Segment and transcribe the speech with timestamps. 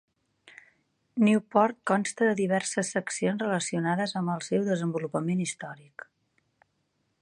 [1.27, 6.13] Newport consta de diverses seccions relacionades amb el seu desenvolupament històric.